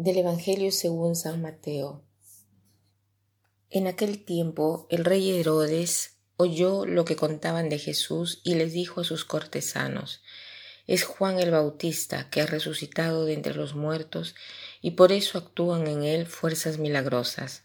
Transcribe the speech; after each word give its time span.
Del 0.00 0.18
Evangelio 0.18 0.70
según 0.70 1.16
San 1.16 1.42
Mateo. 1.42 2.04
En 3.68 3.88
aquel 3.88 4.24
tiempo 4.24 4.86
el 4.90 5.04
rey 5.04 5.28
Herodes 5.40 6.18
oyó 6.36 6.86
lo 6.86 7.04
que 7.04 7.16
contaban 7.16 7.68
de 7.68 7.80
Jesús 7.80 8.40
y 8.44 8.54
les 8.54 8.72
dijo 8.72 9.00
a 9.00 9.04
sus 9.04 9.24
cortesanos, 9.24 10.22
es 10.86 11.02
Juan 11.02 11.40
el 11.40 11.50
Bautista 11.50 12.30
que 12.30 12.40
ha 12.40 12.46
resucitado 12.46 13.24
de 13.24 13.34
entre 13.34 13.56
los 13.56 13.74
muertos 13.74 14.36
y 14.80 14.92
por 14.92 15.10
eso 15.10 15.36
actúan 15.36 15.88
en 15.88 16.04
él 16.04 16.26
fuerzas 16.26 16.78
milagrosas. 16.78 17.64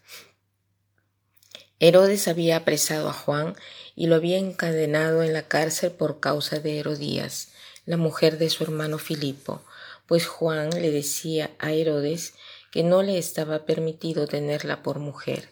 Herodes 1.78 2.26
había 2.26 2.56
apresado 2.56 3.10
a 3.10 3.12
Juan 3.12 3.54
y 3.94 4.08
lo 4.08 4.16
había 4.16 4.38
encadenado 4.38 5.22
en 5.22 5.34
la 5.34 5.46
cárcel 5.46 5.92
por 5.92 6.18
causa 6.18 6.58
de 6.58 6.80
Herodías, 6.80 7.52
la 7.86 7.96
mujer 7.96 8.38
de 8.38 8.50
su 8.50 8.64
hermano 8.64 8.98
Filipo, 8.98 9.62
pues 10.06 10.26
Juan 10.26 10.70
le 10.70 10.90
decía 10.90 11.50
a 11.58 11.72
Herodes 11.72 12.34
que 12.70 12.82
no 12.82 13.02
le 13.02 13.18
estaba 13.18 13.64
permitido 13.64 14.26
tenerla 14.26 14.82
por 14.82 14.98
mujer. 14.98 15.50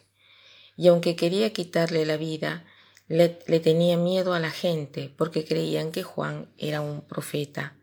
Y 0.75 0.87
aunque 0.87 1.15
quería 1.15 1.53
quitarle 1.53 2.05
la 2.05 2.17
vida, 2.17 2.65
le, 3.07 3.29
tenía 3.59 3.97
miedo 3.97 4.33
a 4.33 4.39
la 4.39 4.51
gente 4.51 5.13
porque 5.17 5.45
creían 5.45 5.91
que 5.91 6.03
Juan 6.03 6.51
era 6.57 6.81
un 6.81 7.01
profeta. 7.01 7.77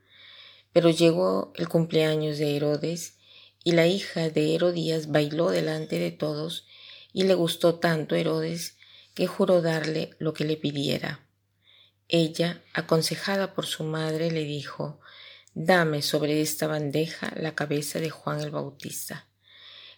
Pero 0.73 0.91
llegó 0.91 1.53
el 1.57 1.69
cumpleaños 1.69 2.39
de 2.39 2.57
Herodes 2.57 3.19
y 3.65 3.73
la 3.73 3.87
hija 3.87 4.31
de 4.31 4.55
Herodías 4.55 5.11
bailó 5.11 5.51
delante 5.51 5.99
de 5.99 6.11
todos 6.11 6.67
y 7.13 7.25
le 7.25 7.35
gustó 7.35 7.77
tanto 7.77 8.15
Herodes 8.15 8.77
que 9.15 9.27
juró 9.27 9.63
darle 9.63 10.11
lo 10.19 10.33
que 10.33 10.45
le 10.45 10.57
pidiera. 10.57 11.27
Ella, 12.09 12.63
aconsejada 12.73 13.55
por 13.55 13.67
su 13.67 13.85
madre, 13.85 14.31
le 14.31 14.45
dijo 14.45 15.01
Dame 15.55 16.01
sobre 16.03 16.41
esta 16.41 16.69
bandeja 16.69 17.33
la 17.37 17.55
cabeza 17.55 17.99
de 17.99 18.11
Juan 18.11 18.41
el 18.41 18.51
Bautista. 18.53 19.29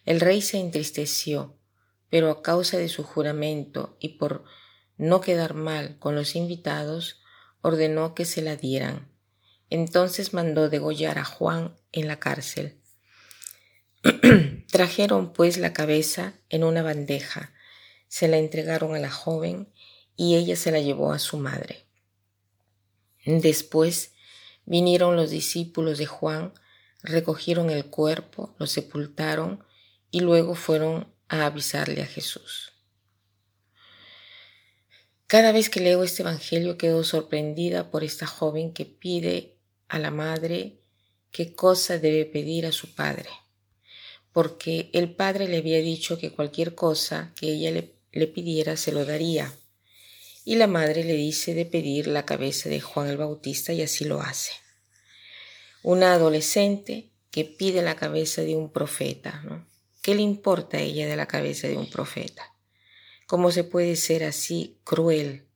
El 0.06 0.20
rey 0.20 0.40
se 0.40 0.58
entristeció, 0.58 1.58
pero 2.08 2.30
a 2.30 2.42
causa 2.42 2.78
de 2.78 2.88
su 2.88 3.02
juramento 3.02 3.96
y 4.00 4.16
por 4.16 4.44
no 4.96 5.20
quedar 5.20 5.54
mal 5.54 5.98
con 5.98 6.14
los 6.14 6.36
invitados, 6.36 7.20
ordenó 7.60 8.14
que 8.14 8.24
se 8.24 8.40
la 8.40 8.56
dieran. 8.56 9.12
Entonces 9.68 10.32
mandó 10.32 10.68
degollar 10.68 11.18
a 11.18 11.24
Juan 11.24 11.76
en 11.92 12.08
la 12.08 12.18
cárcel. 12.18 12.80
Trajeron 14.70 15.32
pues 15.32 15.58
la 15.58 15.72
cabeza 15.72 16.34
en 16.48 16.64
una 16.64 16.82
bandeja, 16.82 17.52
se 18.08 18.26
la 18.26 18.38
entregaron 18.38 18.94
a 18.94 18.98
la 18.98 19.10
joven 19.10 19.72
y 20.16 20.36
ella 20.36 20.56
se 20.56 20.70
la 20.70 20.80
llevó 20.80 21.12
a 21.12 21.18
su 21.18 21.36
madre. 21.36 21.86
Después 23.24 24.11
Vinieron 24.64 25.16
los 25.16 25.30
discípulos 25.30 25.98
de 25.98 26.06
Juan, 26.06 26.52
recogieron 27.02 27.70
el 27.70 27.86
cuerpo, 27.86 28.54
lo 28.58 28.66
sepultaron 28.66 29.64
y 30.10 30.20
luego 30.20 30.54
fueron 30.54 31.12
a 31.28 31.46
avisarle 31.46 32.02
a 32.02 32.06
Jesús. 32.06 32.72
Cada 35.26 35.52
vez 35.52 35.70
que 35.70 35.80
leo 35.80 36.04
este 36.04 36.22
Evangelio 36.22 36.76
quedo 36.76 37.04
sorprendida 37.04 37.90
por 37.90 38.04
esta 38.04 38.26
joven 38.26 38.72
que 38.72 38.84
pide 38.84 39.56
a 39.88 39.98
la 39.98 40.10
madre 40.10 40.78
qué 41.30 41.54
cosa 41.54 41.98
debe 41.98 42.26
pedir 42.26 42.66
a 42.66 42.72
su 42.72 42.94
padre, 42.94 43.30
porque 44.32 44.90
el 44.92 45.14
padre 45.14 45.48
le 45.48 45.56
había 45.56 45.78
dicho 45.78 46.18
que 46.18 46.32
cualquier 46.32 46.74
cosa 46.74 47.32
que 47.34 47.50
ella 47.50 47.70
le, 47.70 47.94
le 48.12 48.26
pidiera 48.26 48.76
se 48.76 48.92
lo 48.92 49.06
daría 49.06 49.52
y 50.44 50.56
la 50.56 50.66
madre 50.66 51.04
le 51.04 51.14
dice 51.14 51.54
de 51.54 51.64
pedir 51.64 52.06
la 52.06 52.24
cabeza 52.24 52.68
de 52.68 52.80
Juan 52.80 53.08
el 53.08 53.16
Bautista 53.16 53.72
y 53.72 53.82
así 53.82 54.04
lo 54.04 54.20
hace. 54.20 54.52
Una 55.82 56.14
adolescente 56.14 57.10
que 57.30 57.44
pide 57.44 57.82
la 57.82 57.96
cabeza 57.96 58.42
de 58.42 58.56
un 58.56 58.70
profeta, 58.70 59.42
¿no? 59.44 59.66
¿Qué 60.02 60.16
le 60.16 60.22
importa 60.22 60.78
a 60.78 60.80
ella 60.80 61.06
de 61.06 61.16
la 61.16 61.26
cabeza 61.26 61.68
de 61.68 61.76
un 61.76 61.88
profeta? 61.88 62.42
¿Cómo 63.28 63.52
se 63.52 63.62
puede 63.62 63.94
ser 63.94 64.24
así 64.24 64.78
cruel? 64.82 65.46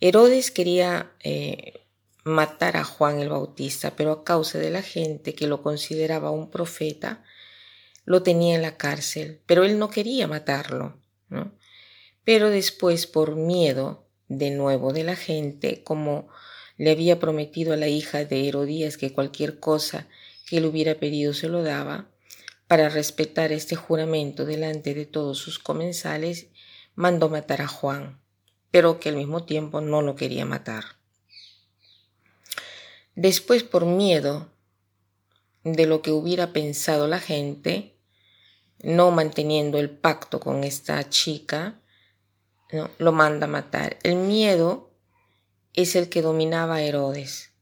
Herodes 0.00 0.52
quería 0.52 1.12
eh, 1.24 1.86
matar 2.22 2.76
a 2.76 2.84
Juan 2.84 3.18
el 3.18 3.30
Bautista, 3.30 3.96
pero 3.96 4.12
a 4.12 4.24
causa 4.24 4.58
de 4.58 4.70
la 4.70 4.82
gente 4.82 5.34
que 5.34 5.48
lo 5.48 5.60
consideraba 5.60 6.30
un 6.30 6.50
profeta, 6.50 7.24
lo 8.04 8.22
tenía 8.22 8.54
en 8.54 8.62
la 8.62 8.76
cárcel, 8.76 9.40
pero 9.44 9.64
él 9.64 9.78
no 9.78 9.90
quería 9.90 10.28
matarlo. 10.28 11.00
¿no? 11.28 11.57
Pero 12.28 12.50
después 12.50 13.06
por 13.06 13.36
miedo 13.36 14.04
de 14.28 14.50
nuevo 14.50 14.92
de 14.92 15.02
la 15.02 15.16
gente, 15.16 15.82
como 15.82 16.28
le 16.76 16.90
había 16.90 17.18
prometido 17.18 17.72
a 17.72 17.78
la 17.78 17.88
hija 17.88 18.26
de 18.26 18.46
Herodías 18.46 18.98
que 18.98 19.14
cualquier 19.14 19.60
cosa 19.60 20.08
que 20.44 20.58
él 20.58 20.66
hubiera 20.66 20.96
pedido 20.96 21.32
se 21.32 21.48
lo 21.48 21.62
daba, 21.62 22.10
para 22.66 22.90
respetar 22.90 23.50
este 23.50 23.76
juramento 23.76 24.44
delante 24.44 24.92
de 24.92 25.06
todos 25.06 25.38
sus 25.38 25.58
comensales, 25.58 26.48
mandó 26.94 27.30
matar 27.30 27.62
a 27.62 27.66
Juan, 27.66 28.20
pero 28.70 29.00
que 29.00 29.08
al 29.08 29.16
mismo 29.16 29.44
tiempo 29.44 29.80
no 29.80 30.02
lo 30.02 30.14
quería 30.14 30.44
matar. 30.44 30.84
Después, 33.14 33.62
por 33.62 33.86
miedo 33.86 34.50
de 35.64 35.86
lo 35.86 36.02
que 36.02 36.10
hubiera 36.10 36.52
pensado 36.52 37.08
la 37.08 37.20
gente, 37.20 37.96
no 38.82 39.12
manteniendo 39.12 39.78
el 39.78 39.88
pacto 39.88 40.40
con 40.40 40.62
esta 40.62 41.08
chica, 41.08 41.80
lo 42.70 43.12
manda 43.12 43.46
a 43.46 43.50
matar. 43.50 43.98
El 44.02 44.16
miedo 44.16 44.90
es 45.74 45.96
el 45.96 46.08
que 46.08 46.22
dominaba 46.22 46.76
a 46.76 46.82
Herodes. 46.82 47.52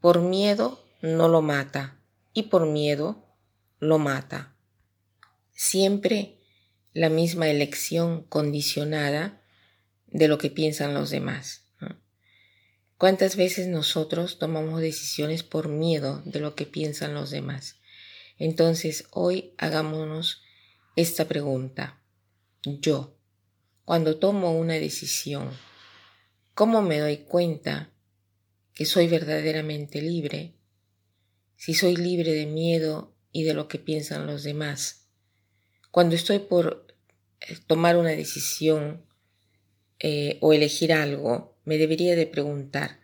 Por 0.00 0.20
miedo 0.20 0.84
no 1.00 1.28
lo 1.28 1.42
mata 1.42 1.98
y 2.32 2.44
por 2.44 2.66
miedo 2.66 3.26
lo 3.78 3.98
mata. 3.98 4.54
Siempre 5.52 6.38
la 6.92 7.08
misma 7.08 7.48
elección 7.48 8.22
condicionada 8.24 9.40
de 10.06 10.28
lo 10.28 10.38
que 10.38 10.50
piensan 10.50 10.94
los 10.94 11.10
demás. 11.10 11.62
¿Cuántas 12.98 13.34
veces 13.34 13.66
nosotros 13.66 14.38
tomamos 14.38 14.80
decisiones 14.80 15.42
por 15.42 15.68
miedo 15.68 16.22
de 16.24 16.38
lo 16.38 16.54
que 16.54 16.66
piensan 16.66 17.14
los 17.14 17.30
demás? 17.30 17.80
Entonces 18.38 19.06
hoy 19.10 19.54
hagámonos 19.58 20.42
esta 20.94 21.26
pregunta. 21.26 22.00
Yo, 22.62 23.16
cuando 23.84 24.18
tomo 24.18 24.52
una 24.52 24.74
decisión? 24.74 25.50
¿Cómo 26.54 26.82
me 26.82 26.98
doy 26.98 27.18
cuenta 27.18 27.92
que 28.74 28.84
soy 28.84 29.08
verdaderamente 29.08 30.00
libre? 30.00 30.54
Si 31.56 31.74
soy 31.74 31.96
libre 31.96 32.32
de 32.32 32.46
miedo 32.46 33.14
y 33.32 33.44
de 33.44 33.54
lo 33.54 33.68
que 33.68 33.78
piensan 33.78 34.26
los 34.26 34.42
demás. 34.42 35.08
Cuando 35.90 36.14
estoy 36.14 36.38
por 36.40 36.86
eh, 37.40 37.56
tomar 37.66 37.96
una 37.96 38.10
decisión 38.10 39.06
eh, 39.98 40.38
o 40.40 40.52
elegir 40.52 40.92
algo, 40.92 41.58
me 41.64 41.78
debería 41.78 42.16
de 42.16 42.26
preguntar, 42.26 43.00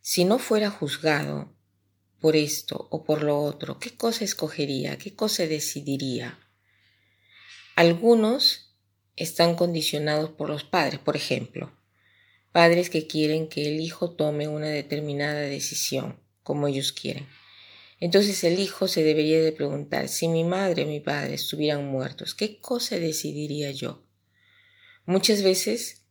si 0.00 0.24
no 0.24 0.38
fuera 0.38 0.70
juzgado 0.70 1.54
por 2.20 2.36
esto 2.36 2.88
o 2.90 3.04
por 3.04 3.22
lo 3.22 3.40
otro, 3.40 3.78
¿qué 3.78 3.96
cosa 3.96 4.24
escogería? 4.24 4.96
¿Qué 4.98 5.14
cosa 5.14 5.46
decidiría? 5.46 6.38
Algunos 7.74 8.71
están 9.16 9.54
condicionados 9.54 10.30
por 10.30 10.48
los 10.48 10.64
padres, 10.64 10.98
por 11.00 11.16
ejemplo, 11.16 11.72
padres 12.52 12.90
que 12.90 13.06
quieren 13.06 13.48
que 13.48 13.68
el 13.68 13.80
hijo 13.80 14.10
tome 14.10 14.48
una 14.48 14.68
determinada 14.68 15.40
decisión 15.40 16.18
como 16.42 16.68
ellos 16.68 16.92
quieren. 16.92 17.26
Entonces 18.00 18.42
el 18.42 18.58
hijo 18.58 18.88
se 18.88 19.04
debería 19.04 19.40
de 19.40 19.52
preguntar, 19.52 20.08
si 20.08 20.26
mi 20.28 20.42
madre 20.42 20.84
o 20.84 20.86
mi 20.86 21.00
padre 21.00 21.34
estuvieran 21.34 21.86
muertos, 21.86 22.34
¿qué 22.34 22.58
cosa 22.58 22.98
decidiría 22.98 23.70
yo? 23.70 24.02
Muchas 25.06 25.42
veces 25.42 26.02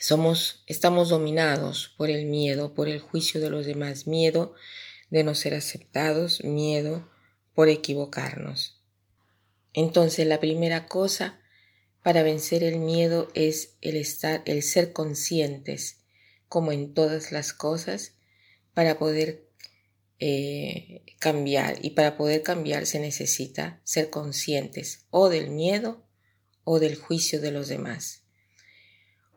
somos, 0.00 0.62
estamos 0.66 1.08
dominados 1.08 1.92
por 1.96 2.10
el 2.10 2.26
miedo, 2.26 2.74
por 2.74 2.88
el 2.88 3.00
juicio 3.00 3.40
de 3.40 3.50
los 3.50 3.66
demás, 3.66 4.06
miedo 4.06 4.54
de 5.10 5.24
no 5.24 5.34
ser 5.34 5.54
aceptados, 5.54 6.44
miedo 6.44 7.08
por 7.54 7.68
equivocarnos. 7.68 8.80
Entonces 9.72 10.26
la 10.26 10.40
primera 10.40 10.86
cosa 10.86 11.40
para 12.04 12.22
vencer 12.22 12.62
el 12.62 12.80
miedo 12.80 13.30
es 13.32 13.76
el 13.80 13.96
estar, 13.96 14.42
el 14.44 14.62
ser 14.62 14.92
conscientes, 14.92 16.02
como 16.50 16.70
en 16.70 16.92
todas 16.92 17.32
las 17.32 17.54
cosas, 17.54 18.12
para 18.74 18.98
poder 18.98 19.48
eh, 20.18 21.00
cambiar. 21.18 21.82
Y 21.82 21.90
para 21.90 22.18
poder 22.18 22.42
cambiar 22.42 22.84
se 22.84 23.00
necesita 23.00 23.80
ser 23.84 24.10
conscientes 24.10 25.06
o 25.08 25.30
del 25.30 25.48
miedo 25.48 26.06
o 26.64 26.78
del 26.78 26.96
juicio 26.96 27.40
de 27.40 27.52
los 27.52 27.68
demás. 27.68 28.24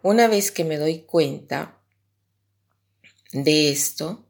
Una 0.04 0.28
vez 0.28 0.52
que 0.52 0.66
me 0.66 0.76
doy 0.76 1.04
cuenta 1.04 1.82
de 3.32 3.72
esto, 3.72 4.28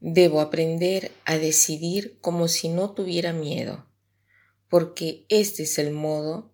debo 0.00 0.40
aprender 0.40 1.12
a 1.24 1.38
decidir 1.38 2.18
como 2.20 2.48
si 2.48 2.68
no 2.68 2.90
tuviera 2.90 3.32
miedo, 3.32 3.86
porque 4.68 5.26
este 5.28 5.62
es 5.62 5.78
el 5.78 5.92
modo 5.92 6.51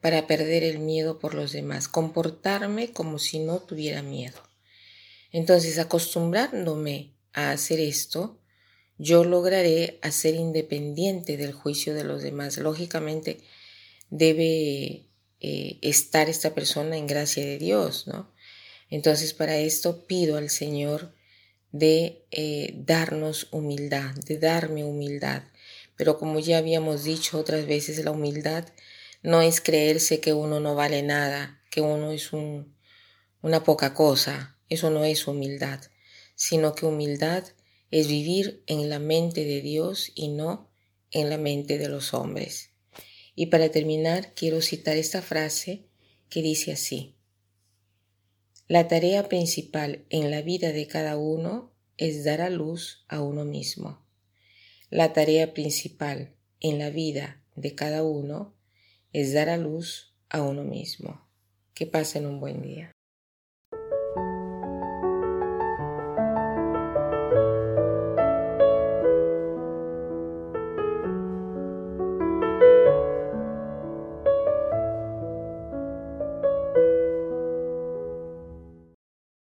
para 0.00 0.26
perder 0.26 0.62
el 0.62 0.78
miedo 0.78 1.18
por 1.18 1.34
los 1.34 1.52
demás, 1.52 1.88
comportarme 1.88 2.92
como 2.92 3.18
si 3.18 3.38
no 3.38 3.58
tuviera 3.58 4.02
miedo. 4.02 4.40
Entonces, 5.32 5.78
acostumbrándome 5.78 7.14
a 7.32 7.50
hacer 7.50 7.80
esto, 7.80 8.38
yo 8.98 9.24
lograré 9.24 9.98
hacer 10.02 10.34
independiente 10.34 11.36
del 11.36 11.52
juicio 11.52 11.94
de 11.94 12.04
los 12.04 12.22
demás. 12.22 12.58
Lógicamente 12.58 13.38
debe 14.10 15.06
eh, 15.40 15.78
estar 15.82 16.28
esta 16.28 16.54
persona 16.54 16.96
en 16.96 17.06
gracia 17.06 17.44
de 17.44 17.58
Dios, 17.58 18.08
¿no? 18.08 18.32
Entonces 18.90 19.34
para 19.34 19.58
esto 19.58 20.06
pido 20.06 20.36
al 20.36 20.50
Señor 20.50 21.14
de 21.72 22.24
eh, 22.30 22.72
darnos 22.74 23.48
humildad, 23.52 24.14
de 24.26 24.38
darme 24.38 24.84
humildad. 24.84 25.42
Pero 25.96 26.18
como 26.18 26.40
ya 26.40 26.58
habíamos 26.58 27.04
dicho 27.04 27.38
otras 27.38 27.66
veces, 27.66 28.02
la 28.04 28.10
humildad 28.10 28.66
no 29.28 29.42
es 29.42 29.60
creerse 29.60 30.20
que 30.20 30.32
uno 30.32 30.58
no 30.58 30.74
vale 30.74 31.02
nada, 31.02 31.60
que 31.70 31.82
uno 31.82 32.12
es 32.12 32.32
un, 32.32 32.74
una 33.42 33.62
poca 33.62 33.92
cosa. 33.92 34.56
Eso 34.70 34.88
no 34.88 35.04
es 35.04 35.26
humildad, 35.26 35.82
sino 36.34 36.74
que 36.74 36.86
humildad 36.86 37.44
es 37.90 38.08
vivir 38.08 38.62
en 38.66 38.88
la 38.88 38.98
mente 38.98 39.44
de 39.44 39.60
Dios 39.60 40.12
y 40.14 40.28
no 40.28 40.70
en 41.10 41.28
la 41.28 41.36
mente 41.36 41.76
de 41.76 41.90
los 41.90 42.14
hombres. 42.14 42.70
Y 43.34 43.46
para 43.48 43.68
terminar, 43.68 44.32
quiero 44.32 44.62
citar 44.62 44.96
esta 44.96 45.20
frase 45.20 45.84
que 46.30 46.40
dice 46.40 46.72
así. 46.72 47.14
La 48.66 48.88
tarea 48.88 49.28
principal 49.28 50.06
en 50.08 50.30
la 50.30 50.40
vida 50.40 50.72
de 50.72 50.86
cada 50.86 51.18
uno 51.18 51.74
es 51.98 52.24
dar 52.24 52.40
a 52.40 52.48
luz 52.48 53.04
a 53.08 53.20
uno 53.20 53.44
mismo. 53.44 54.02
La 54.88 55.12
tarea 55.12 55.52
principal 55.52 56.34
en 56.60 56.78
la 56.78 56.88
vida 56.88 57.42
de 57.56 57.74
cada 57.74 58.02
uno 58.02 58.56
es 59.12 59.32
dar 59.32 59.48
a 59.48 59.56
luz 59.56 60.14
a 60.28 60.42
uno 60.42 60.64
mismo. 60.64 61.26
Que 61.74 61.86
pasen 61.86 62.26
un 62.26 62.40
buen 62.40 62.62
día. 62.62 62.92